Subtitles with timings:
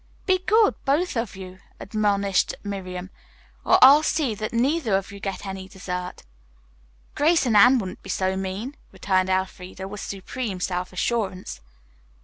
[0.25, 3.11] "Be good, both of you," admonished Miriam,
[3.63, 6.23] "or I'll see that neither of you get any dessert."
[7.13, 11.61] "Grace and Anne wouldn't be so mean," returned Elfreda with supreme self assurance.